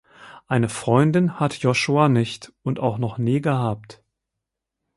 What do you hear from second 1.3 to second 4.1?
hat Joshua nicht und auch noch nie gehabt.